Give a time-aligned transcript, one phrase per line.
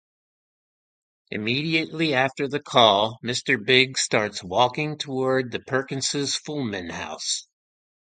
[1.29, 7.45] Immediately after the call, "Mr Big" starts walking towards the Perkinses' Fulham house.